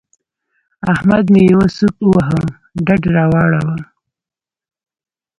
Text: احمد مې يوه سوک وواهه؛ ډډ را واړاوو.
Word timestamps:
احمد 0.93 1.25
مې 1.33 1.41
يوه 1.51 1.67
سوک 1.77 1.95
وواهه؛ 2.03 2.41
ډډ 2.85 3.01
را 3.15 3.25
واړاوو. 3.31 3.75